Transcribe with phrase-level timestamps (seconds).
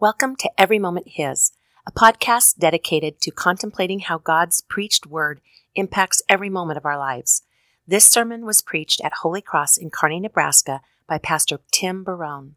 [0.00, 1.52] Welcome to Every Moment His,
[1.86, 5.42] a podcast dedicated to contemplating how God's preached word
[5.74, 7.42] impacts every moment of our lives.
[7.86, 12.54] This sermon was preached at Holy Cross in Kearney, Nebraska by Pastor Tim Barone.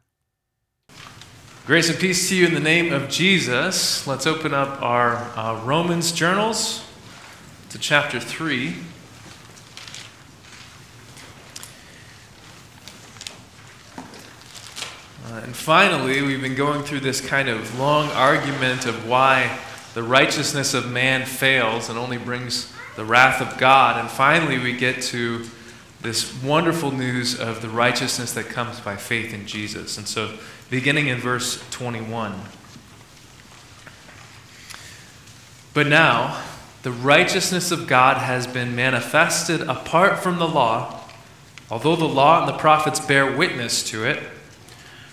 [1.66, 4.08] Grace and peace to you in the name of Jesus.
[4.08, 6.82] Let's open up our uh, Romans journals
[7.72, 8.74] to chapter 3.
[15.34, 19.58] Uh, and finally, we've been going through this kind of long argument of why
[19.96, 24.00] the righteousness of man fails and only brings the wrath of God.
[24.00, 25.44] And finally, we get to
[26.02, 29.98] this wonderful news of the righteousness that comes by faith in Jesus.
[29.98, 30.38] And so,
[30.70, 32.40] beginning in verse 21.
[35.74, 36.44] But now,
[36.84, 41.00] the righteousness of God has been manifested apart from the law,
[41.72, 44.22] although the law and the prophets bear witness to it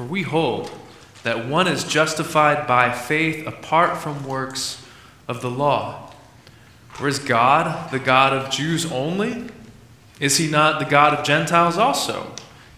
[0.00, 0.70] For we hold
[1.24, 4.82] that one is justified by faith apart from works
[5.28, 6.14] of the law.
[6.98, 9.50] Or is God the God of Jews only?
[10.18, 12.32] Is he not the God of Gentiles also?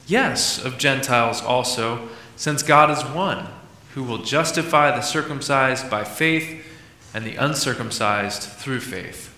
[0.04, 3.46] Yes, of Gentiles also, since God is one,
[3.94, 6.66] who will justify the circumcised by faith
[7.14, 9.32] and the uncircumcised through faith.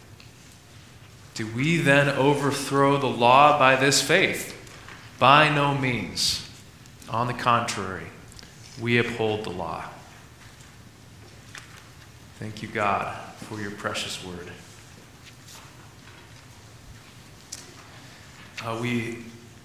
[1.34, 4.56] Do we then overthrow the law by this faith?
[5.18, 6.43] By no means.
[7.10, 8.06] On the contrary,
[8.80, 9.84] we uphold the law.
[12.38, 14.50] Thank you, God, for your precious word.
[18.64, 19.18] Uh, we,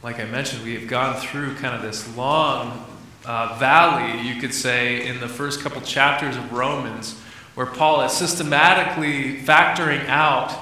[0.03, 2.85] like I mentioned, we have gone through kind of this long
[3.25, 7.17] uh, valley, you could say, in the first couple chapters of Romans,
[7.55, 10.53] where Paul is systematically factoring out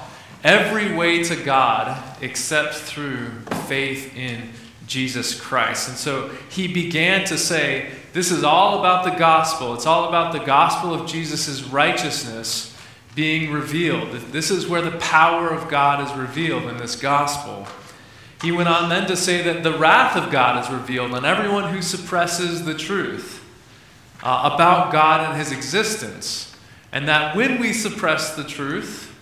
[0.44, 3.30] every way to God except through
[3.66, 4.50] faith in
[4.88, 5.88] Jesus Christ.
[5.88, 9.74] And so he began to say, This is all about the gospel.
[9.74, 12.74] It's all about the gospel of Jesus' righteousness
[13.14, 14.12] being revealed.
[14.32, 17.66] This is where the power of God is revealed in this gospel.
[18.42, 21.72] He went on then to say that the wrath of God is revealed on everyone
[21.72, 23.44] who suppresses the truth
[24.22, 26.54] uh, about God and his existence.
[26.92, 29.14] And that when we suppress the truth,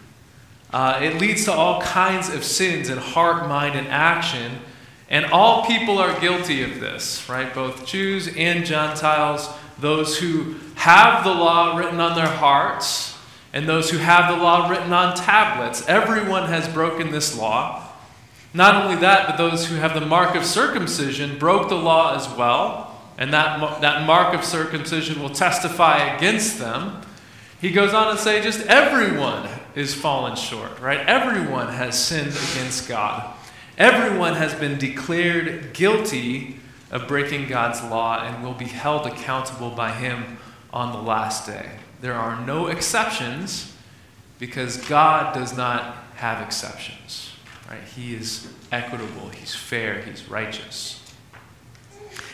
[0.73, 4.61] uh, it leads to all kinds of sins in heart, mind, and action
[5.09, 7.55] and all people are guilty of this, right?
[7.55, 13.17] Both Jews and Gentiles, those who have the law written on their hearts
[13.53, 15.89] and those who have the law written on tablets.
[15.89, 17.83] Everyone has broken this law.
[18.53, 22.29] Not only that, but those who have the mark of circumcision broke the law as
[22.37, 27.03] well, and that, that mark of circumcision will testify against them.
[27.61, 31.01] He goes on to say, just everyone is fallen short, right?
[31.01, 33.35] Everyone has sinned against God.
[33.79, 36.61] Everyone has been declared guilty
[36.91, 40.39] of breaking God's law and will be held accountable by Him
[40.73, 41.73] on the last day.
[42.01, 43.75] There are no exceptions
[44.39, 47.33] because God does not have exceptions.
[47.69, 47.83] Right?
[47.95, 51.03] He is equitable, He's fair, He's righteous.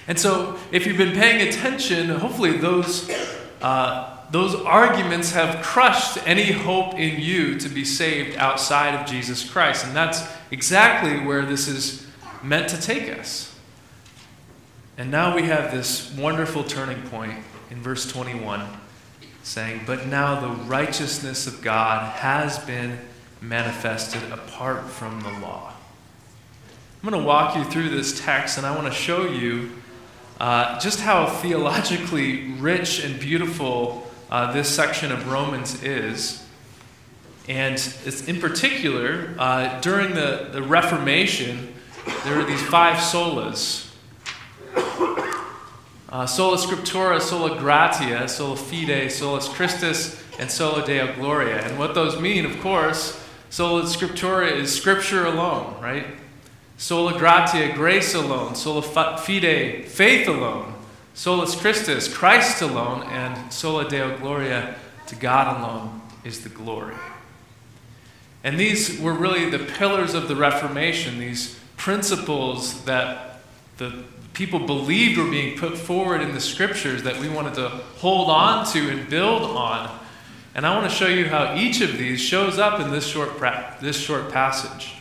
[0.07, 3.11] And so, if you've been paying attention, hopefully those,
[3.61, 9.49] uh, those arguments have crushed any hope in you to be saved outside of Jesus
[9.49, 9.85] Christ.
[9.85, 12.07] And that's exactly where this is
[12.43, 13.55] meant to take us.
[14.97, 17.35] And now we have this wonderful turning point
[17.71, 18.67] in verse 21
[19.43, 22.99] saying, But now the righteousness of God has been
[23.43, 25.75] manifested apart from the law.
[27.03, 29.73] I'm going to walk you through this text and I want to show you
[30.41, 34.02] uh, just how theologically rich and beautiful
[34.33, 36.43] uh, this section of Romans is.
[37.51, 41.75] And it's in particular, uh, during the, the Reformation,
[42.25, 43.93] there were these five solas.
[46.09, 51.61] uh, sola scriptura, sola gratia, sola fide, solus Christus, and sola deo gloria.
[51.67, 56.07] And what those mean, of course, sola scriptura is scripture alone, right?
[56.79, 58.55] Sola gratia, grace alone.
[58.55, 60.72] Sola fide, faith alone.
[61.15, 63.03] Solus Christus, Christ alone.
[63.05, 64.77] And sola deo gloria,
[65.09, 66.95] to God alone is the glory.
[68.45, 73.41] And these were really the pillars of the Reformation, these principles that
[73.79, 78.31] the people believed were being put forward in the scriptures that we wanted to hold
[78.31, 79.99] on to and build on.
[80.55, 83.39] And I want to show you how each of these shows up in this short,
[83.81, 84.95] this short passage.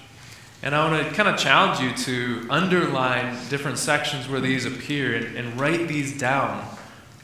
[0.63, 5.15] And I want to kind of challenge you to underline different sections where these appear
[5.15, 6.67] and, and write these down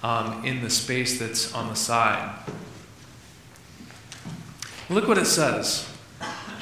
[0.01, 2.35] um, in the space that's on the side.
[4.89, 5.87] Look what it says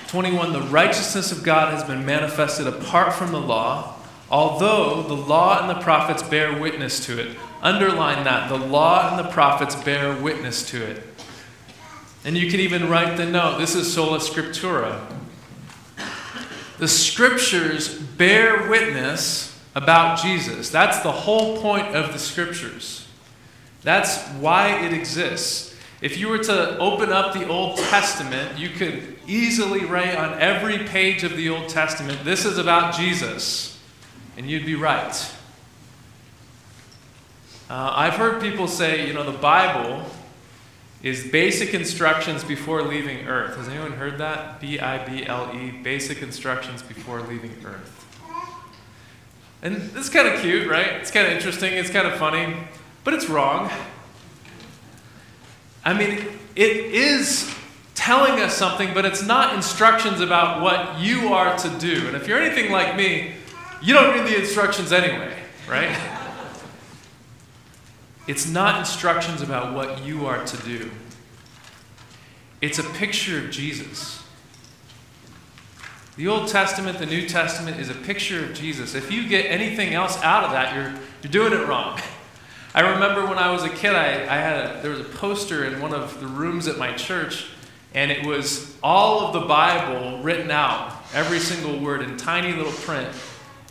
[0.08, 3.96] 21 The righteousness of God has been manifested apart from the law,
[4.30, 7.38] although the law and the prophets bear witness to it.
[7.62, 8.50] Underline that.
[8.50, 11.04] The law and the prophets bear witness to it.
[12.24, 13.60] And you can even write the note.
[13.60, 15.06] This is sola scriptura.
[16.78, 20.70] The scriptures bear witness about Jesus.
[20.70, 23.08] That's the whole point of the scriptures.
[23.84, 25.76] That's why it exists.
[26.02, 30.80] If you were to open up the Old Testament, you could easily write on every
[30.80, 33.80] page of the Old Testament, this is about Jesus.
[34.38, 35.14] And you'd be right.
[37.70, 40.06] Uh, I've heard people say, you know, the Bible
[41.04, 43.58] is basic instructions before leaving Earth.
[43.58, 44.60] Has anyone heard that?
[44.60, 48.06] B I B L E, basic instructions before leaving Earth.
[49.62, 50.88] And this is kind of cute, right?
[50.94, 52.56] It's kind of interesting, it's kind of funny,
[53.04, 53.72] but it's wrong.
[55.84, 56.26] I mean,
[56.56, 57.54] it is
[57.94, 62.08] telling us something, but it's not instructions about what you are to do.
[62.08, 63.34] And if you're anything like me,
[63.82, 65.36] you don't read the instructions anyway,
[65.68, 65.96] right?
[68.28, 70.92] It's not instructions about what you are to do.
[72.62, 74.24] It's a picture of Jesus.
[76.18, 78.96] The Old Testament, the New Testament is a picture of Jesus.
[78.96, 82.00] If you get anything else out of that, you're, you're doing it wrong.
[82.74, 85.66] I remember when I was a kid, I, I had a, there was a poster
[85.66, 87.48] in one of the rooms at my church,
[87.94, 92.72] and it was all of the Bible written out, every single word in tiny little
[92.72, 93.10] print.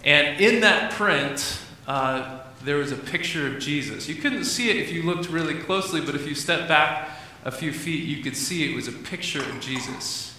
[0.05, 4.09] And in that print, uh, there was a picture of Jesus.
[4.09, 7.11] You couldn't see it if you looked really closely, but if you stepped back
[7.45, 10.37] a few feet, you could see it was a picture of Jesus.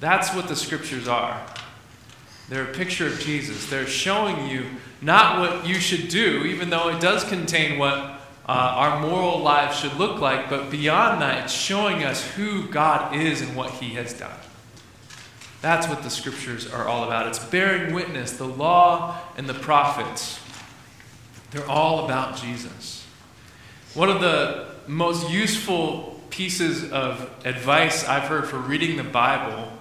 [0.00, 1.44] That's what the scriptures are.
[2.48, 3.68] They're a picture of Jesus.
[3.68, 4.66] They're showing you
[5.00, 8.18] not what you should do, even though it does contain what uh,
[8.48, 13.42] our moral lives should look like, but beyond that, it's showing us who God is
[13.42, 14.36] and what He has done.
[15.62, 17.28] That's what the scriptures are all about.
[17.28, 18.32] It's bearing witness.
[18.32, 20.39] The law and the prophets,
[21.50, 23.06] they're all about Jesus.
[23.94, 29.72] One of the most useful pieces of advice I've heard for reading the Bible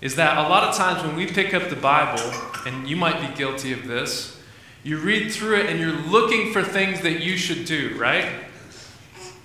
[0.00, 2.22] is that a lot of times when we pick up the Bible,
[2.66, 4.38] and you might be guilty of this,
[4.82, 8.28] you read through it and you're looking for things that you should do, right?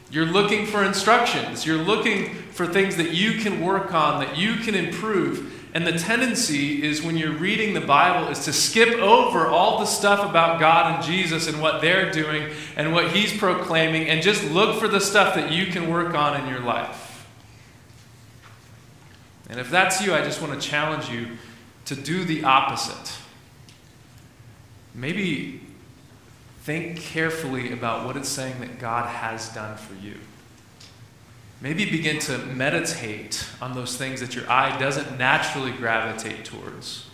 [0.10, 1.66] You're looking for instructions.
[1.66, 5.57] You're looking for things that you can work on, that you can improve.
[5.78, 9.86] And the tendency is when you're reading the Bible is to skip over all the
[9.86, 14.44] stuff about God and Jesus and what they're doing and what He's proclaiming and just
[14.50, 17.28] look for the stuff that you can work on in your life.
[19.52, 21.38] And if that's you, I just want to challenge you
[21.86, 23.16] to do the opposite.
[24.96, 25.62] Maybe
[26.64, 30.16] think carefully about what it's saying that God has done for you.
[31.60, 37.10] Maybe begin to meditate on those things that your eye doesn't naturally gravitate towards.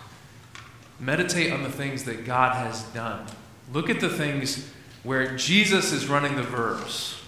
[0.99, 3.25] Meditate on the things that God has done.
[3.71, 4.69] Look at the things
[5.03, 7.21] where Jesus is running the verbs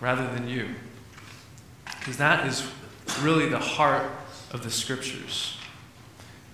[0.00, 0.68] rather than you.
[1.84, 2.66] Because that is
[3.20, 4.10] really the heart
[4.52, 5.58] of the scriptures.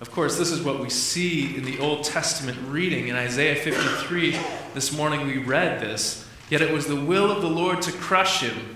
[0.01, 3.07] Of course, this is what we see in the Old Testament reading.
[3.07, 4.37] In Isaiah 53,
[4.73, 6.27] this morning we read this.
[6.49, 8.75] Yet it was the will of the Lord to crush him.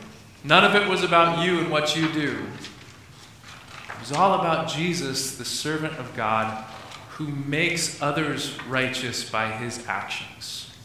[0.43, 2.37] None of it was about you and what you do.
[3.89, 6.65] It was all about Jesus, the servant of God,
[7.11, 10.75] who makes others righteous by his actions.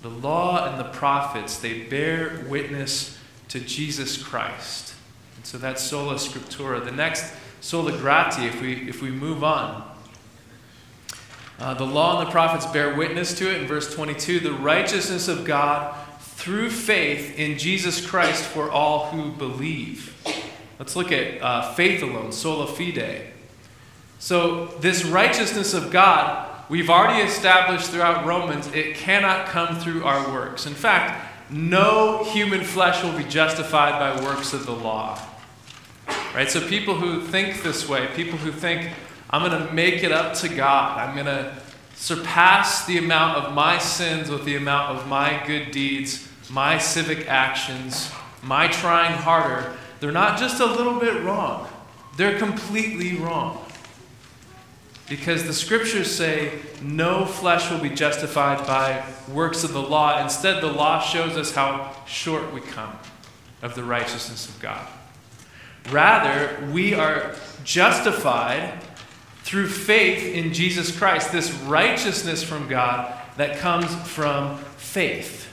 [0.00, 3.18] The law and the prophets, they bear witness
[3.48, 4.94] to Jesus Christ.
[5.36, 6.82] And so that's sola scriptura.
[6.82, 9.86] The next sola gratia, if we, if we move on.
[11.58, 15.28] Uh, the law and the prophets bear witness to it in verse 22 the righteousness
[15.28, 15.94] of God
[16.40, 20.16] through faith in Jesus Christ for all who believe.
[20.78, 23.26] Let's look at uh, faith alone, sola fide.
[24.18, 30.32] So, this righteousness of God, we've already established throughout Romans, it cannot come through our
[30.32, 30.64] works.
[30.64, 35.20] In fact, no human flesh will be justified by works of the law.
[36.34, 36.50] Right?
[36.50, 38.90] So, people who think this way, people who think,
[39.28, 41.54] I'm going to make it up to God, I'm going to
[41.96, 47.28] surpass the amount of my sins with the amount of my good deeds, my civic
[47.28, 48.10] actions,
[48.42, 51.68] my trying harder, they're not just a little bit wrong,
[52.16, 53.64] they're completely wrong.
[55.08, 60.22] Because the scriptures say no flesh will be justified by works of the law.
[60.22, 62.96] Instead, the law shows us how short we come
[63.60, 64.86] of the righteousness of God.
[65.90, 68.80] Rather, we are justified
[69.42, 75.49] through faith in Jesus Christ, this righteousness from God that comes from faith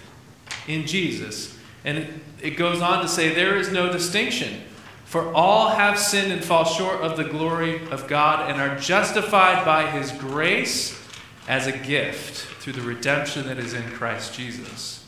[0.68, 1.58] in Jesus.
[1.84, 4.62] And it goes on to say, There is no distinction,
[5.06, 9.66] for all have sinned and fall short of the glory of God and are justified
[9.66, 11.02] by his grace
[11.48, 15.06] as a gift through the redemption that is in Christ Jesus.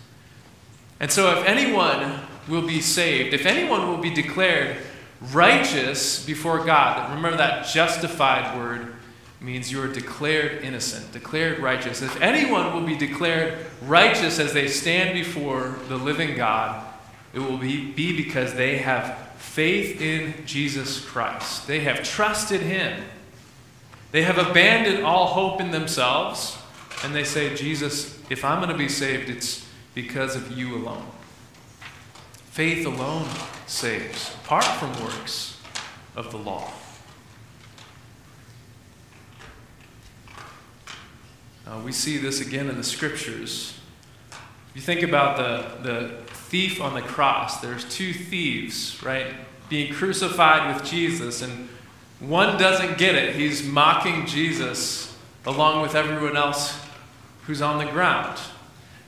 [1.00, 4.78] And so, if anyone will be saved, if anyone will be declared
[5.34, 8.94] righteous before God, remember that justified word
[9.42, 12.02] means you are declared innocent, declared righteous.
[12.02, 16.86] If anyone will be declared righteous as they stand before the living God,
[17.34, 21.68] it will be, be because they have faith in Jesus Christ.
[21.68, 23.04] They have trusted Him.
[24.12, 26.58] They have abandoned all hope in themselves,
[27.04, 31.06] and they say, Jesus, if I'm going to be saved, it's because of you alone.
[32.52, 33.28] Faith alone
[33.68, 35.62] saves, apart from works
[36.16, 36.72] of the law.
[41.70, 43.78] Uh, we see this again in the scriptures.
[44.32, 49.28] If you think about the, the thief on the cross, there's two thieves, right?
[49.70, 51.70] Being crucified with Jesus, and
[52.20, 53.36] one doesn't get it.
[53.36, 56.76] He's mocking Jesus along with everyone else
[57.44, 58.40] who's on the ground.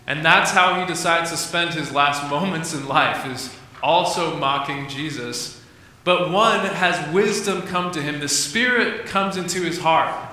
[0.05, 3.51] And that's how he decides to spend his last moments in life, is
[3.81, 5.59] also mocking Jesus.
[6.03, 8.19] But one has wisdom come to him.
[8.19, 10.30] The Spirit comes into his heart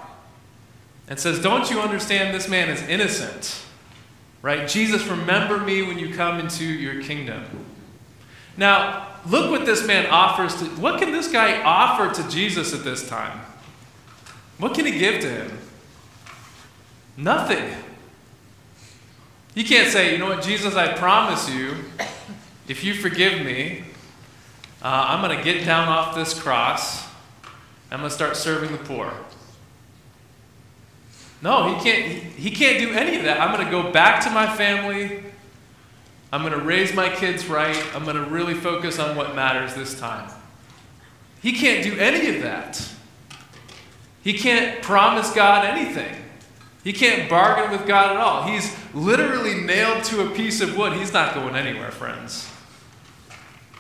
[1.09, 3.65] and says, Don't you understand this man is innocent?
[4.43, 4.69] Right?
[4.69, 7.45] Jesus, remember me when you come into your kingdom.
[8.57, 12.85] Now, look what this man offers to what can this guy offer to Jesus at
[12.85, 13.41] this time?
[14.59, 15.59] What can he give to him?
[17.17, 17.73] Nothing.
[19.55, 21.75] He can't say, you know what, Jesus, I promise you,
[22.69, 23.85] if you forgive me,
[24.83, 27.09] uh, I'm going to get down off this cross.
[27.91, 29.13] I'm going to start serving the poor.
[31.41, 33.41] No, he can't, he, can't do any of that.
[33.41, 35.23] I'm going to go back to my family.
[36.33, 37.81] I'm going to raise my kids right.
[37.95, 40.31] I'm going to really focus on what matters this time.
[41.41, 42.85] He can't do any of that.
[44.23, 46.15] He can't promise God anything.
[46.83, 48.43] He can't bargain with God at all.
[48.45, 50.95] He's literally nailed to a piece of wood.
[50.95, 52.51] He's not going anywhere, friends.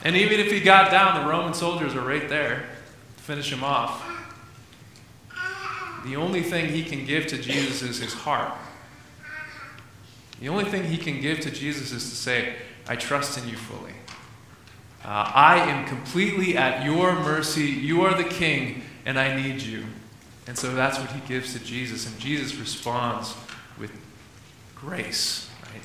[0.04, 2.68] And even if he got down, the Roman soldiers are right there
[3.16, 4.07] to finish him off.
[6.06, 8.52] The only thing he can give to Jesus is his heart.
[10.40, 12.54] The only thing he can give to Jesus is to say,
[12.88, 13.92] I trust in you fully.
[15.04, 17.64] Uh, I am completely at your mercy.
[17.64, 19.84] You are the king, and I need you.
[20.46, 22.06] And so that's what he gives to Jesus.
[22.06, 23.34] And Jesus responds
[23.78, 23.92] with
[24.74, 25.50] grace.
[25.62, 25.82] Right?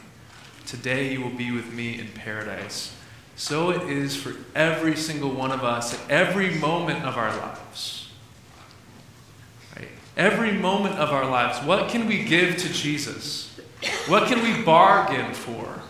[0.66, 2.96] Today you will be with me in paradise.
[3.36, 8.03] So it is for every single one of us at every moment of our lives.
[10.16, 13.60] Every moment of our lives, what can we give to Jesus?
[14.08, 15.82] What can we bargain for?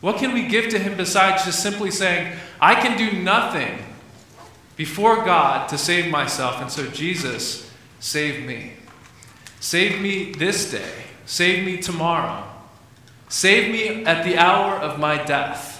[0.00, 3.78] What can we give to Him besides just simply saying, I can do nothing
[4.76, 8.74] before God to save myself, and so Jesus, save me.
[9.60, 11.04] Save me this day.
[11.26, 12.44] Save me tomorrow.
[13.28, 15.72] Save me at the hour of my death.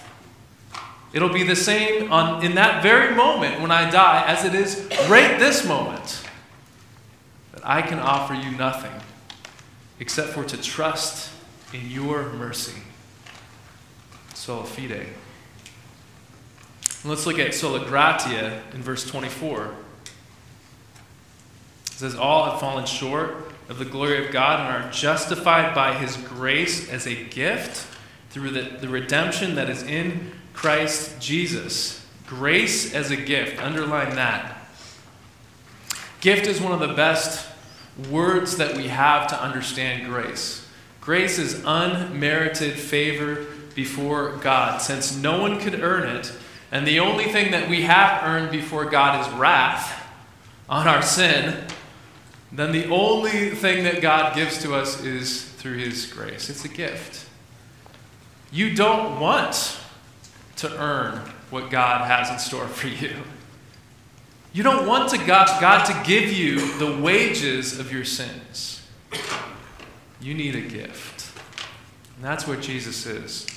[1.13, 4.89] It'll be the same on, in that very moment when I die as it is
[5.09, 6.24] right this moment.
[7.65, 8.93] I can offer you nothing
[9.99, 11.33] except for to trust
[11.73, 12.81] in your mercy.
[14.35, 15.07] Sola fide.
[17.05, 19.75] Let's look at sola gratia in verse 24.
[21.87, 25.95] It says, All have fallen short of the glory of God and are justified by
[25.95, 27.87] his grace as a gift
[28.31, 32.07] through the, the redemption that is in Christ Jesus.
[32.27, 33.63] Grace as a gift.
[33.63, 34.67] Underline that.
[36.21, 37.47] Gift is one of the best
[38.11, 40.67] words that we have to understand grace.
[41.01, 46.33] Grace is unmerited favor before God, since no one could earn it,
[46.73, 50.09] and the only thing that we have earned before God is wrath
[50.69, 51.65] on our sin,
[52.51, 56.49] then the only thing that God gives to us is through His grace.
[56.49, 57.27] It's a gift.
[58.51, 59.79] You don't want
[60.57, 61.19] to earn
[61.51, 63.15] what God has in store for you.
[64.55, 68.87] You don't want to God, God to give you the wages of your sins.
[70.21, 71.37] You need a gift.
[72.15, 73.49] And that's what Jesus is.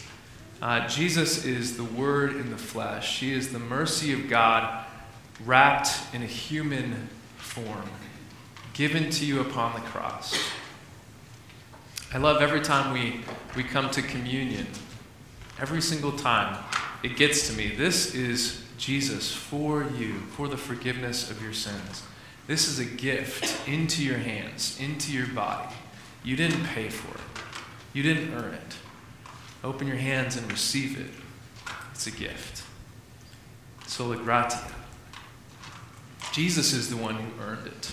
[0.59, 3.19] Uh, Jesus is the Word in the flesh.
[3.19, 4.85] He is the mercy of God
[5.45, 7.91] wrapped in a human form,
[8.73, 10.49] given to you upon the cross.
[12.11, 13.21] I love every time we,
[13.55, 14.65] we come to communion,
[15.61, 16.57] every single time
[17.03, 17.75] it gets to me.
[17.75, 22.03] This is Jesus for you, for the forgiveness of your sins.
[22.47, 25.75] This is a gift into your hands, into your body.
[26.23, 27.43] You didn't pay for it,
[27.93, 28.75] you didn't earn it.
[29.63, 31.11] Open your hands and receive it.
[31.91, 32.63] It's a gift.
[33.87, 34.61] Sola gratia.
[36.31, 37.91] Jesus is the one who earned it.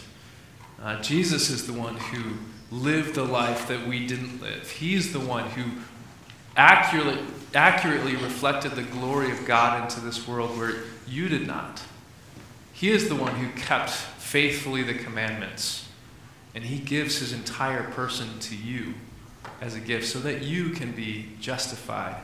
[0.83, 2.35] Uh, Jesus is the one who
[2.71, 4.71] lived the life that we didn't live.
[4.71, 5.64] He's the one who
[6.57, 7.19] accurately,
[7.55, 11.83] accurately reflected the glory of God into this world where you did not.
[12.73, 15.89] He is the one who kept faithfully the commandments,
[16.55, 18.95] and He gives His entire person to you
[19.61, 22.17] as a gift so that you can be justified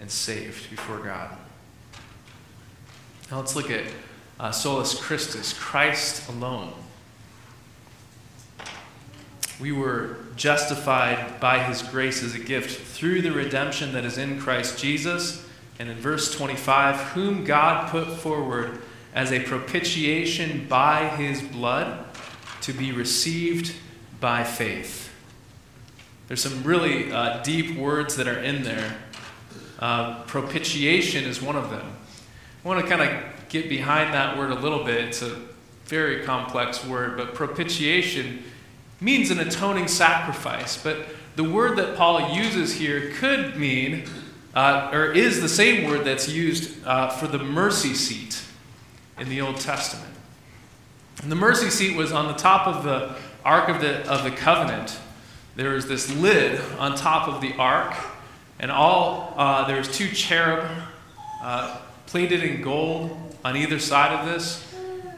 [0.00, 1.36] and saved before God.
[3.30, 3.84] Now let's look at
[4.38, 6.72] uh, solus Christus, Christ alone.
[9.60, 14.40] We were justified by his grace as a gift through the redemption that is in
[14.40, 15.46] Christ Jesus.
[15.78, 18.80] And in verse 25, whom God put forward
[19.14, 22.06] as a propitiation by his blood
[22.62, 23.74] to be received
[24.20, 25.12] by faith.
[26.28, 28.96] There's some really uh, deep words that are in there.
[29.78, 31.96] Uh, propitiation is one of them.
[32.64, 35.06] I want to kind of get behind that word a little bit.
[35.06, 35.40] It's a
[35.86, 38.44] very complex word, but propitiation
[39.00, 40.80] means an atoning sacrifice.
[40.80, 44.04] But the word that Paul uses here could mean,
[44.54, 48.42] uh, or is the same word that's used uh, for the mercy seat
[49.18, 50.14] in the Old Testament.
[51.22, 54.30] And the mercy seat was on the top of the Ark of the, of the
[54.30, 54.98] Covenant.
[55.56, 57.94] There was this lid on top of the Ark,
[58.58, 60.68] and all uh, there was two cherub
[61.42, 64.66] uh, plated in gold on either side of this.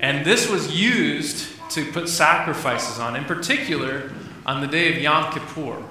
[0.00, 4.10] And this was used to put sacrifices on, in particular
[4.46, 5.82] on the day of Yom Kippur,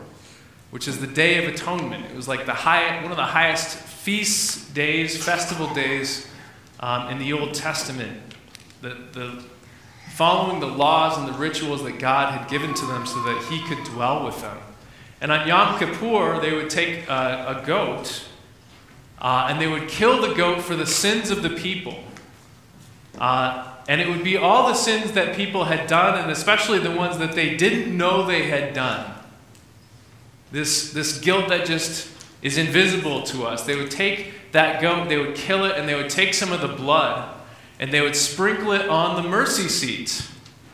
[0.71, 2.05] which is the Day of Atonement.
[2.05, 6.27] It was like the high, one of the highest feast days, festival days
[6.79, 8.19] um, in the Old Testament.
[8.81, 9.43] The, the,
[10.13, 13.63] following the laws and the rituals that God had given to them so that He
[13.67, 14.57] could dwell with them.
[15.21, 18.25] And on Yom Kippur, they would take a, a goat
[19.19, 22.03] uh, and they would kill the goat for the sins of the people.
[23.19, 26.91] Uh, and it would be all the sins that people had done, and especially the
[26.91, 29.13] ones that they didn't know they had done.
[30.49, 32.09] This, this guilt that just
[32.41, 33.65] is invisible to us.
[33.65, 36.61] They would take that goat, they would kill it, and they would take some of
[36.61, 37.37] the blood,
[37.81, 40.25] and they would sprinkle it on the mercy seat.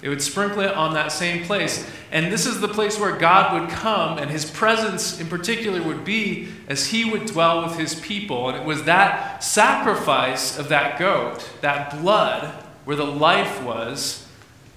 [0.02, 1.90] They would sprinkle it on that same place.
[2.12, 6.06] And this is the place where God would come, and his presence in particular would
[6.06, 8.48] be as he would dwell with his people.
[8.50, 14.26] And it was that sacrifice of that goat, that blood, where the life was,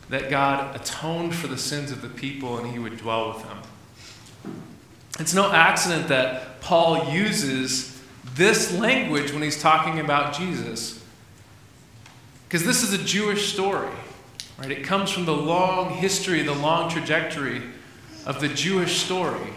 [0.09, 3.59] that God atoned for the sins of the people and he would dwell with them.
[5.21, 8.03] It's no accident that Paul uses
[8.35, 11.01] this language when he's talking about Jesus.
[12.49, 13.95] Because this is a Jewish story.
[14.59, 14.73] Right?
[14.73, 17.63] It comes from the long history, the long trajectory
[18.27, 19.53] of the Jewish story.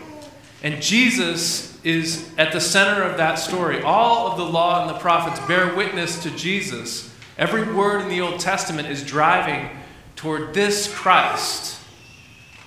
[0.62, 3.82] And Jesus is at the center of that story.
[3.82, 7.12] All of the law and the prophets bear witness to Jesus.
[7.38, 9.70] Every word in the Old Testament is driving
[10.16, 11.80] toward this Christ,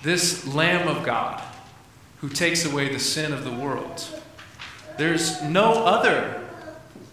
[0.03, 1.41] this Lamb of God,
[2.19, 4.05] who takes away the sin of the world.
[4.97, 6.43] There's no other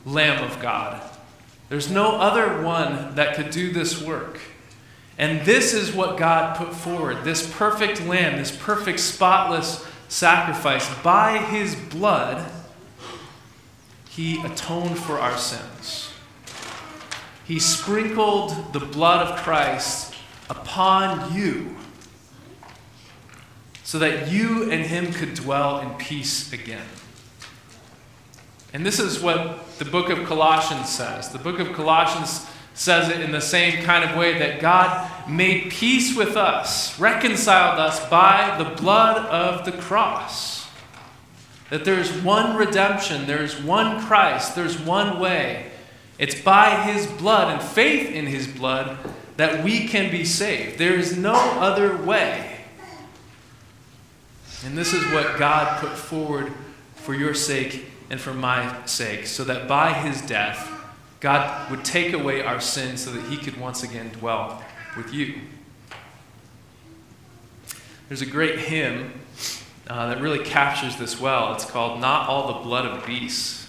[0.04, 1.00] Lamb of God.
[1.68, 4.40] There's no other one that could do this work.
[5.16, 10.92] And this is what God put forward this perfect lamb, this perfect, spotless sacrifice.
[11.02, 12.50] By his blood,
[14.10, 16.13] he atoned for our sins.
[17.44, 20.14] He sprinkled the blood of Christ
[20.48, 21.76] upon you
[23.83, 26.87] so that you and him could dwell in peace again.
[28.72, 31.28] And this is what the book of Colossians says.
[31.28, 35.70] The book of Colossians says it in the same kind of way that God made
[35.70, 40.66] peace with us, reconciled us by the blood of the cross.
[41.70, 45.70] That there's one redemption, there's one Christ, there's one way.
[46.18, 48.98] It's by his blood and faith in his blood
[49.37, 50.79] that we can be saved.
[50.79, 52.61] There is no other way.
[54.64, 56.53] And this is what God put forward
[56.94, 60.70] for your sake and for my sake, so that by his death,
[61.20, 64.62] God would take away our sins so that he could once again dwell
[64.96, 65.40] with you.
[68.09, 69.20] There's a great hymn
[69.88, 71.55] uh, that really captures this well.
[71.55, 73.63] It's called Not All the Blood of Beasts.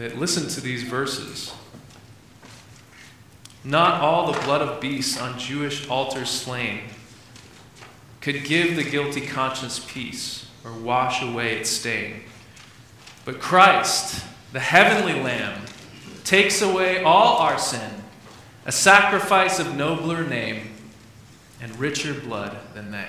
[0.00, 1.52] But listen to these verses.
[3.62, 6.84] Not all the blood of beasts on Jewish altars slain
[8.22, 12.22] could give the guilty conscience peace or wash away its stain.
[13.26, 15.66] But Christ, the heavenly Lamb,
[16.24, 17.90] takes away all our sin,
[18.64, 20.76] a sacrifice of nobler name
[21.60, 23.08] and richer blood than they.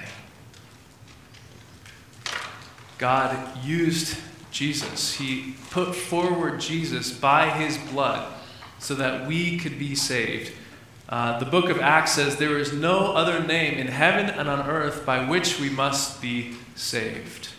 [2.97, 4.17] God used
[4.51, 5.15] Jesus.
[5.15, 8.31] He put forward Jesus by his blood
[8.79, 10.53] so that we could be saved.
[11.07, 14.67] Uh, the book of Acts says, There is no other name in heaven and on
[14.67, 17.49] earth by which we must be saved.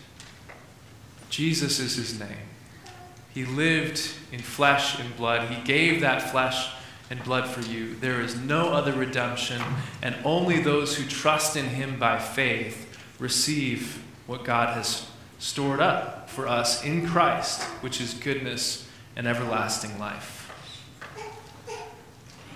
[1.29, 2.47] Jesus is his name.
[3.33, 3.99] He lived
[4.31, 5.49] in flesh and blood.
[5.49, 6.69] He gave that flesh
[7.09, 7.95] and blood for you.
[7.95, 9.61] There is no other redemption,
[10.01, 15.07] and only those who trust in him by faith receive what God has
[15.39, 20.51] stored up for us in Christ, which is goodness and everlasting life.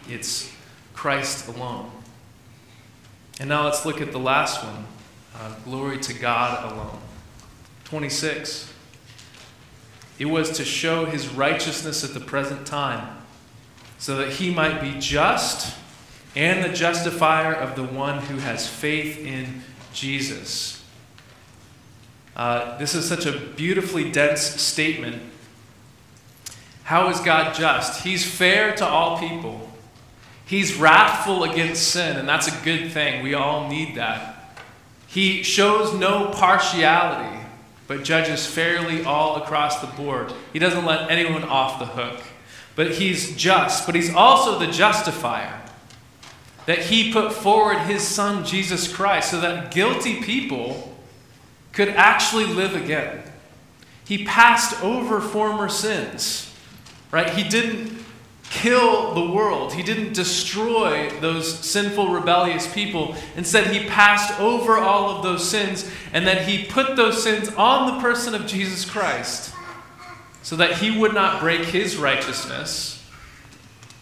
[0.10, 0.52] It's
[0.94, 1.92] Christ alone.
[3.40, 4.86] And now let's look at the last one
[5.36, 7.00] uh, glory to God alone.
[7.86, 8.74] 26.
[10.18, 13.18] It was to show his righteousness at the present time,
[14.00, 15.78] so that he might be just
[16.36, 19.62] and the justifier of the one who has faith in
[19.94, 20.84] Jesus.
[22.38, 25.23] Uh, this is such a beautifully dense statement.
[26.84, 28.04] How is God just?
[28.04, 29.71] He's fair to all people.
[30.45, 33.23] He's wrathful against sin, and that's a good thing.
[33.23, 34.56] We all need that.
[35.08, 37.39] He shows no partiality,
[37.88, 40.32] but judges fairly all across the board.
[40.54, 42.21] He doesn't let anyone off the hook.
[42.76, 45.60] But he's just, but he's also the justifier.
[46.67, 50.97] That he put forward his son, Jesus Christ, so that guilty people
[51.78, 53.22] could actually live again.
[54.04, 56.52] He passed over former sins,
[57.12, 57.30] right?
[57.30, 58.00] He didn't
[58.50, 59.74] kill the world.
[59.74, 63.13] He didn't destroy those sinful, rebellious people.
[63.36, 67.94] Instead, he passed over all of those sins and then he put those sins on
[67.94, 69.54] the person of Jesus Christ
[70.42, 73.06] so that he would not break his righteousness,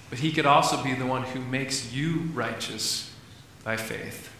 [0.10, 3.14] but he could also be the one who makes you righteous
[3.66, 4.32] by faith.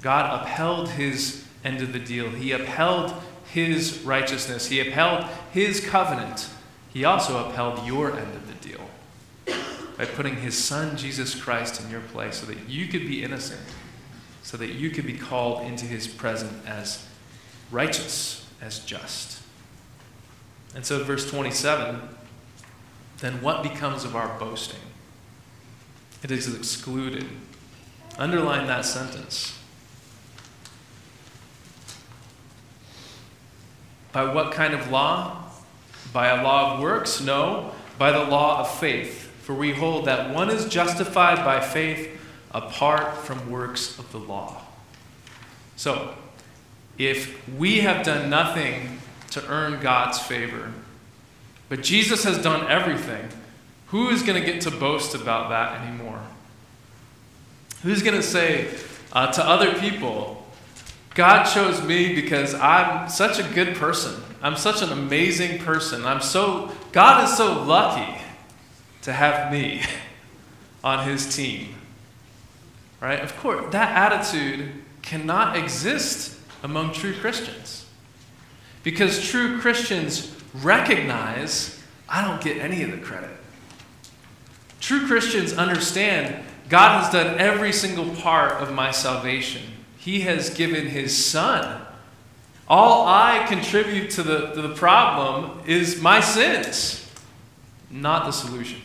[0.00, 2.30] God upheld his end of the deal.
[2.30, 3.12] He upheld
[3.52, 4.68] his righteousness.
[4.68, 6.48] He upheld his covenant
[6.98, 8.80] he also upheld your end of the deal
[9.96, 13.60] by putting his son, Jesus Christ, in your place so that you could be innocent,
[14.42, 17.06] so that you could be called into his presence as
[17.70, 19.42] righteous, as just.
[20.74, 22.00] And so, verse 27
[23.18, 24.78] then what becomes of our boasting?
[26.22, 27.26] It is excluded.
[28.16, 29.57] Underline that sentence.
[34.18, 35.44] By what kind of law?
[36.12, 37.20] By a law of works?
[37.20, 39.30] No, by the law of faith.
[39.44, 44.60] For we hold that one is justified by faith apart from works of the law.
[45.76, 46.16] So,
[46.98, 48.98] if we have done nothing
[49.30, 50.72] to earn God's favor,
[51.68, 53.28] but Jesus has done everything,
[53.86, 56.22] who is going to get to boast about that anymore?
[57.84, 58.66] Who's going to say
[59.12, 60.37] uh, to other people,
[61.18, 64.22] God chose me because I'm such a good person.
[64.40, 66.06] I'm such an amazing person.
[66.06, 68.20] I'm so, God is so lucky
[69.02, 69.82] to have me
[70.84, 71.74] on his team.
[73.00, 73.18] Right?
[73.18, 74.70] Of course, that attitude
[75.02, 77.86] cannot exist among true Christians.
[78.84, 83.36] Because true Christians recognize I don't get any of the credit.
[84.80, 89.62] True Christians understand God has done every single part of my salvation.
[90.08, 91.82] He has given his son
[92.66, 97.06] all I contribute to the, to the problem is my sins,
[97.90, 98.80] not the solution.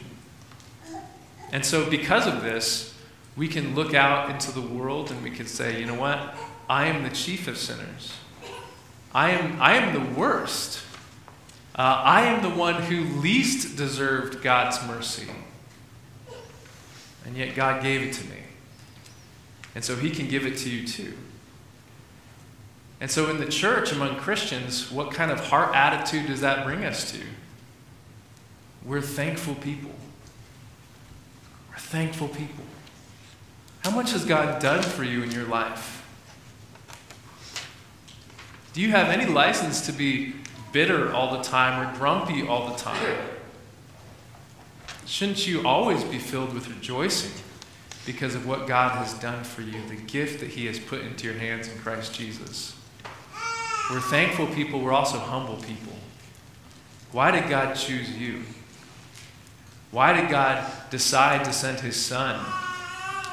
[1.54, 2.94] And so, because of this,
[3.38, 6.36] we can look out into the world and we can say, you know what?
[6.70, 8.12] I am the chief of sinners.
[9.16, 10.84] I am, I am the worst.
[11.74, 15.30] Uh, I am the one who least deserved God's mercy.
[17.26, 18.43] And yet God gave it to me.
[19.76, 21.14] And so he can give it to you too.
[23.02, 26.86] And so in the church, among Christians, what kind of heart attitude does that bring
[26.86, 27.20] us to?
[28.86, 29.92] We're thankful people.
[31.70, 32.64] We're thankful people.
[33.84, 36.00] How much has God done for you in your life?
[38.74, 40.34] Do you have any license to be
[40.72, 43.18] bitter all the time or grumpy all the time?
[45.06, 47.43] Shouldn't you always be filled with rejoicing
[48.06, 51.26] because of what God has done for you, the gift that He has put into
[51.26, 52.76] your hands in Christ Jesus?
[53.92, 55.94] We're thankful people, we're also humble people.
[57.12, 58.44] Why did God choose you?
[59.92, 62.44] Why did God decide to send His Son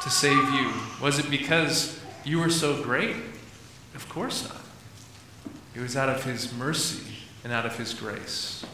[0.03, 0.73] to save you?
[1.01, 3.17] Was it because you were so great?
[3.95, 4.61] Of course not.
[5.75, 8.65] It was out of His mercy and out of His grace.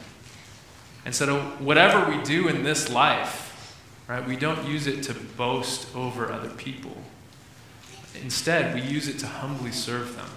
[1.05, 3.46] And so, whatever we do in this life,
[4.09, 6.97] right, we don't use it to boast over other people.
[8.23, 10.29] Instead, we use it to humbly serve them.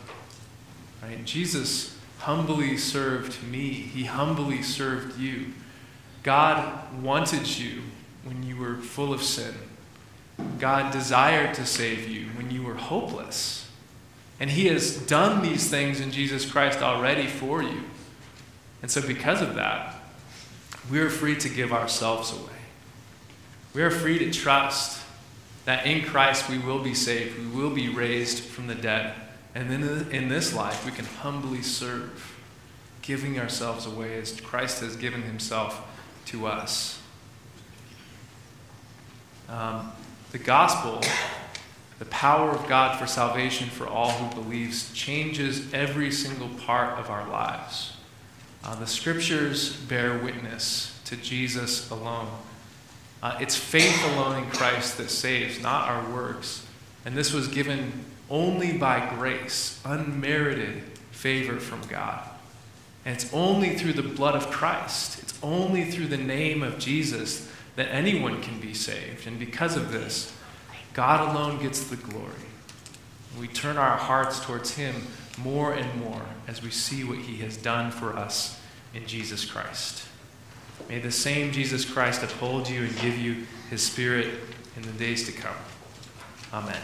[1.02, 1.24] Right?
[1.24, 5.54] Jesus humbly served me, He humbly served you.
[6.24, 7.82] God wanted you
[8.24, 9.54] when you were full of sin.
[10.60, 13.70] God desired to save you when you were hopeless.
[14.40, 17.84] And He has done these things in Jesus Christ already for you.
[18.82, 19.96] And so, because of that,
[20.90, 22.49] we are free to give ourselves away.
[23.74, 25.02] We are free to trust
[25.66, 29.14] that in Christ we will be saved, we will be raised from the dead.
[29.56, 32.36] And then in this life, we can humbly serve,
[33.02, 35.82] giving ourselves away as Christ has given Himself
[36.28, 37.02] to us.
[39.50, 39.92] Um,
[40.32, 41.02] the gospel
[42.00, 47.10] the power of God for salvation for all who believes changes every single part of
[47.10, 47.98] our lives.
[48.64, 52.30] Uh, the scriptures bear witness to Jesus alone.
[53.22, 56.66] Uh, it's faith alone in Christ that saves, not our works.
[57.06, 62.24] And this was given only by grace, unmerited favor from God.
[63.06, 67.50] And it's only through the blood of Christ, it's only through the name of Jesus
[67.76, 69.26] that anyone can be saved.
[69.26, 70.36] And because of this,
[70.94, 72.26] God alone gets the glory.
[73.40, 74.96] We turn our hearts towards Him
[75.38, 78.60] more and more as we see what He has done for us
[78.94, 80.09] in Jesus Christ.
[80.88, 84.28] May the same Jesus Christ uphold you and give you His Spirit
[84.76, 85.56] in the days to come.
[86.54, 86.82] Amen.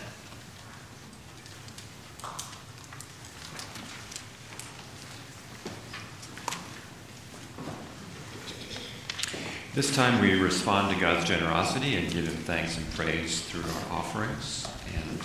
[9.75, 13.99] This time we respond to God's generosity and give Him thanks and praise through our
[13.99, 14.65] offerings.
[14.95, 15.19] And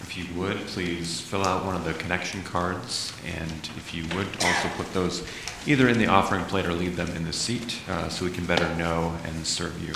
[0.00, 3.12] if you would, please fill out one of the connection cards.
[3.24, 5.24] And if you would, also put those
[5.66, 8.46] either in the offering plate or leave them in the seat uh, so we can
[8.46, 9.94] better know and serve you.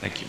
[0.00, 0.28] Thank you.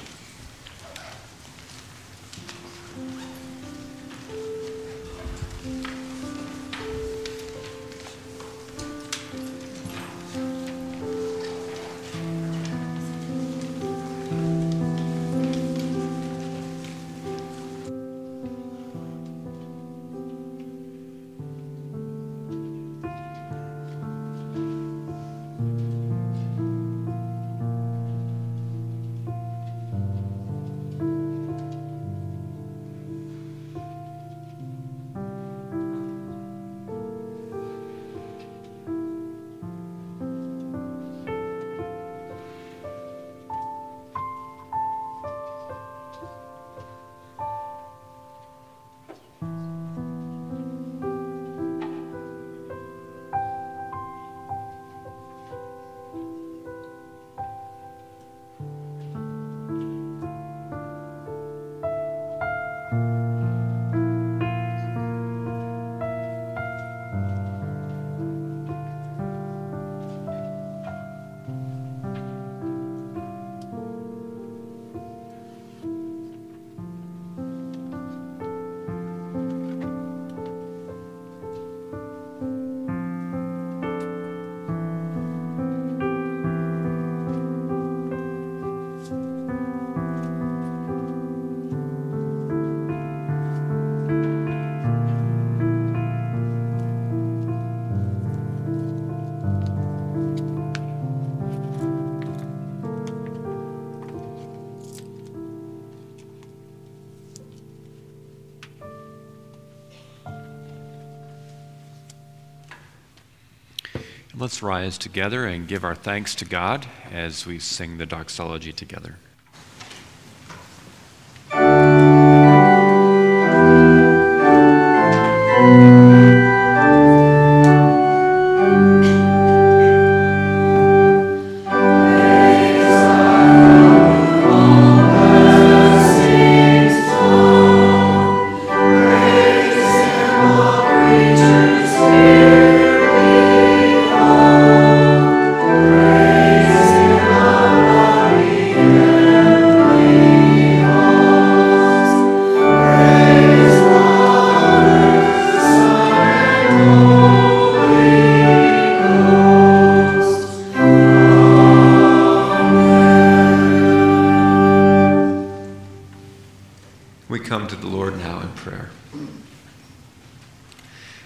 [114.48, 119.16] Let's rise together and give our thanks to God as we sing the doxology together.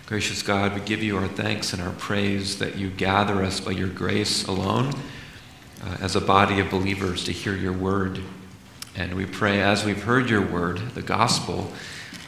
[0.06, 3.72] Gracious God, we give you our thanks and our praise that you gather us by
[3.72, 4.94] your grace alone
[5.84, 8.20] uh, as a body of believers to hear your word.
[8.96, 11.72] And we pray, as we've heard your word, the gospel,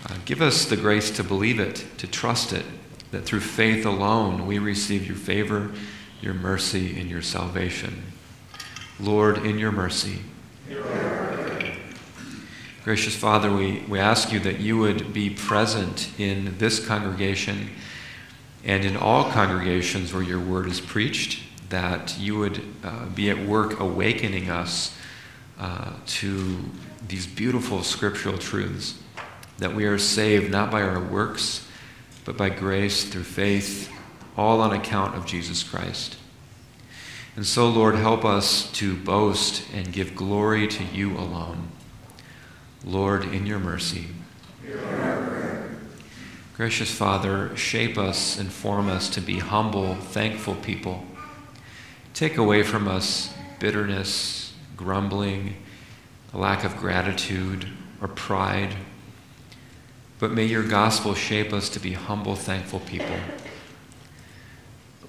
[0.10, 2.66] uh, give us the grace to believe it, to trust it,
[3.12, 5.72] that through faith alone we receive your favor,
[6.20, 8.02] your mercy, and your salvation.
[9.00, 10.22] Lord, in your mercy.
[12.84, 17.69] Gracious Father, we, we ask you that you would be present in this congregation
[18.65, 23.39] and in all congregations where your word is preached, that you would uh, be at
[23.39, 24.98] work awakening us
[25.58, 26.58] uh, to
[27.08, 29.00] these beautiful scriptural truths
[29.60, 31.65] that we are saved not by our works,
[32.26, 33.89] but by grace through faith,
[34.36, 36.17] all on account of Jesus Christ.
[37.38, 41.69] And so, Lord, help us to boast and give glory to you alone.
[42.84, 44.08] Lord, in your mercy.
[46.56, 51.06] Gracious Father, shape us and form us to be humble, thankful people.
[52.13, 55.56] Take away from us bitterness, grumbling,
[56.34, 57.67] a lack of gratitude,
[58.02, 58.76] or pride.
[60.19, 63.17] But may your gospel shape us to be humble, thankful people.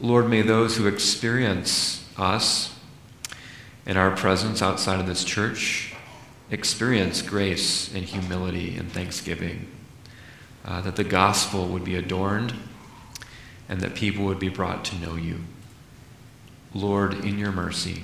[0.01, 2.75] Lord, may those who experience us
[3.87, 5.94] in our presence outside of this church
[6.51, 9.67] experience grace and humility and thanksgiving,
[10.65, 12.55] uh, that the gospel would be adorned
[13.69, 15.41] and that people would be brought to know you.
[16.75, 18.03] Lord, in your mercy.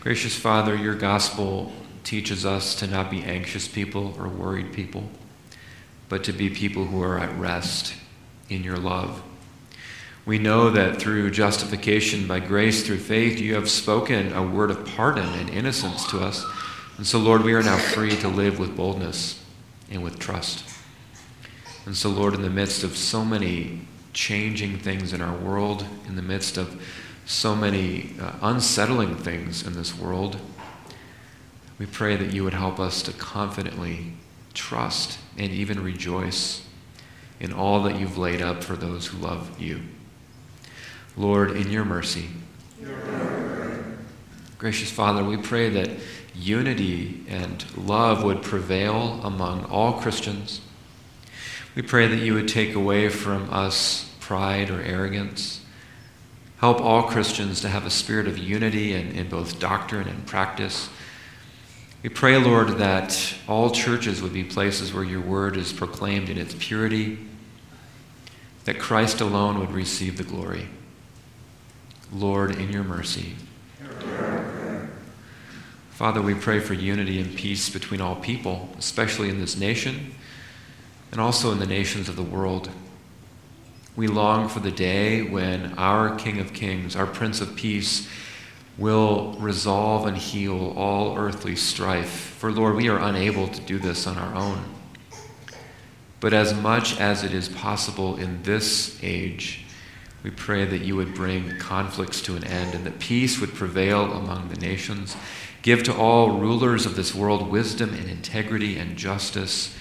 [0.00, 1.72] Gracious Father, your gospel
[2.04, 5.08] teaches us to not be anxious people or worried people,
[6.08, 7.94] but to be people who are at rest
[8.48, 9.22] in your love.
[10.26, 14.84] We know that through justification by grace, through faith, you have spoken a word of
[14.84, 16.44] pardon and innocence to us.
[16.96, 19.40] And so, Lord, we are now free to live with boldness
[19.88, 20.64] and with trust.
[21.84, 26.16] And so, Lord, in the midst of so many changing things in our world, in
[26.16, 26.82] the midst of
[27.24, 30.38] so many uh, unsettling things in this world,
[31.78, 34.14] we pray that you would help us to confidently
[34.54, 36.66] trust and even rejoice
[37.38, 39.82] in all that you've laid up for those who love you.
[41.16, 42.28] Lord, in your mercy.
[44.58, 45.90] Gracious Father, we pray that
[46.34, 50.60] unity and love would prevail among all Christians.
[51.74, 55.60] We pray that you would take away from us pride or arrogance.
[56.58, 60.88] Help all Christians to have a spirit of unity in, in both doctrine and practice.
[62.02, 66.38] We pray, Lord, that all churches would be places where your word is proclaimed in
[66.38, 67.18] its purity,
[68.64, 70.68] that Christ alone would receive the glory.
[72.12, 73.34] Lord, in your mercy.
[75.90, 80.14] Father, we pray for unity and peace between all people, especially in this nation
[81.12, 82.68] and also in the nations of the world.
[83.96, 88.08] We long for the day when our King of Kings, our Prince of Peace,
[88.76, 92.10] will resolve and heal all earthly strife.
[92.38, 94.62] For, Lord, we are unable to do this on our own.
[96.20, 99.64] But as much as it is possible in this age,
[100.26, 104.12] we pray that you would bring conflicts to an end and that peace would prevail
[104.12, 105.16] among the nations.
[105.62, 109.76] Give to all rulers of this world wisdom and integrity and justice.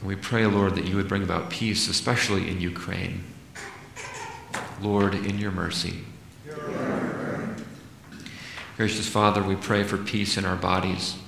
[0.00, 3.24] And we pray, Lord, that you would bring about peace, especially in Ukraine.
[4.80, 5.98] Lord, in your mercy.
[8.78, 11.18] Gracious Father, we pray for peace in our bodies.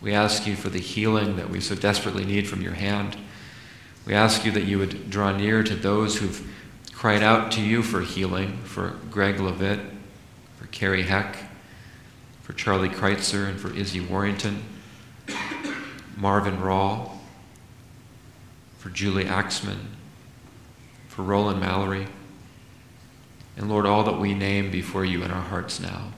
[0.00, 3.16] We ask you for the healing that we so desperately need from your hand.
[4.06, 6.46] We ask you that you would draw near to those who've
[7.00, 9.80] cried out to you for healing for Greg Levitt,
[10.58, 11.34] for Carrie Heck,
[12.42, 14.62] for Charlie Kreitzer, and for Izzy Warrington,
[16.14, 17.12] Marvin Rawl,
[18.76, 19.96] for Julie Axman,
[21.08, 22.06] for Roland Mallory,
[23.56, 26.12] and Lord, all that we name before you in our hearts now.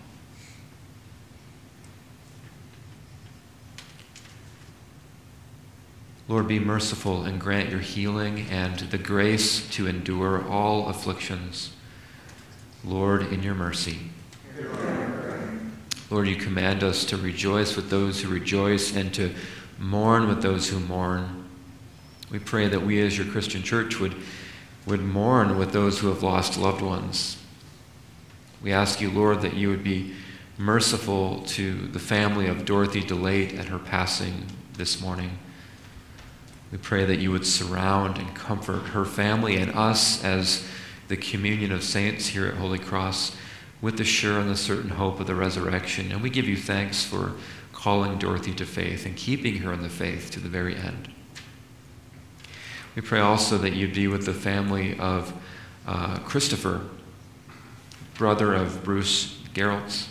[6.33, 11.75] Lord, be merciful and grant your healing and the grace to endure all afflictions.
[12.83, 13.99] Lord, in your mercy.
[16.09, 19.35] Lord, you command us to rejoice with those who rejoice and to
[19.79, 21.45] mourn with those who mourn.
[22.31, 24.15] We pray that we as your Christian church would,
[24.87, 27.37] would mourn with those who have lost loved ones.
[28.63, 30.15] We ask you, Lord, that you would be
[30.57, 34.47] merciful to the family of Dorothy DeLate at her passing
[34.79, 35.39] this morning.
[36.73, 40.67] We pray that you would surround and comfort her family and us as
[41.09, 43.37] the communion of saints here at Holy Cross
[43.83, 46.11] with the sure and the certain hope of the resurrection.
[46.11, 47.33] And we give you thanks for
[47.75, 51.13] calling Dorothy to faith and keeping her in the faith to the very end.
[52.95, 55.35] We pray also that you'd be with the family of
[55.87, 56.83] uh, Christopher,
[58.15, 60.09] brother of Bruce Geraltz,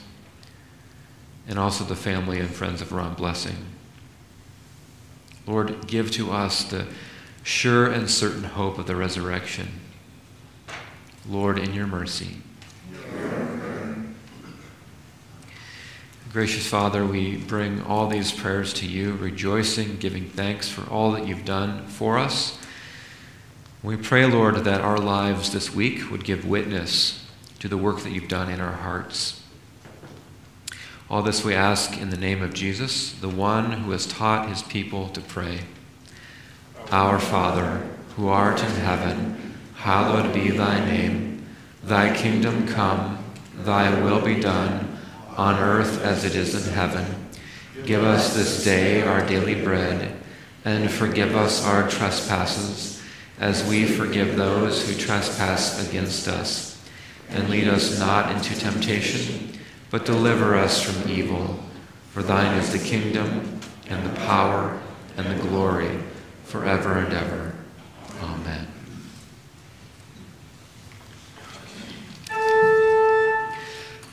[1.48, 3.56] and also the family and friends of Ron Blessing.
[5.52, 6.88] Lord, give to us the
[7.44, 9.68] sure and certain hope of the resurrection.
[11.28, 12.38] Lord, in your mercy.
[16.32, 21.28] Gracious Father, we bring all these prayers to you, rejoicing, giving thanks for all that
[21.28, 22.58] you've done for us.
[23.84, 27.28] We pray, Lord, that our lives this week would give witness
[27.60, 29.41] to the work that you've done in our hearts.
[31.12, 34.64] All this we ask in the name of Jesus, the one who has taught his
[34.64, 35.60] people to pray.
[36.90, 37.86] Our Father,
[38.16, 41.46] who art in heaven, hallowed be thy name.
[41.84, 43.22] Thy kingdom come,
[43.58, 45.00] thy will be done
[45.36, 47.28] on earth as it is in heaven.
[47.86, 50.16] Give us this day our daily bread,
[50.64, 53.04] and forgive us our trespasses,
[53.38, 56.82] as we forgive those who trespass against us.
[57.32, 59.51] And lead us not into temptation,
[59.92, 61.60] but deliver us from evil.
[62.12, 64.82] For thine is the kingdom, and the power,
[65.18, 66.00] and the glory,
[66.46, 67.54] forever and ever.
[68.22, 68.68] Amen.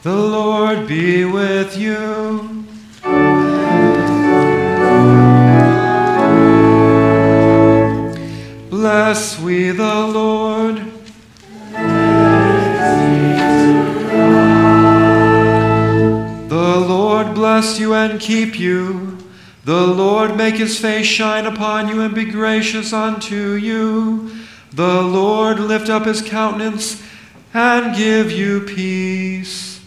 [0.02, 2.64] The Lord be with you.
[8.70, 10.27] Bless we the Lord.
[17.58, 19.18] Bless you and keep you.
[19.64, 24.30] The Lord make his face shine upon you and be gracious unto you.
[24.70, 27.02] The Lord lift up his countenance
[27.52, 29.77] and give you peace.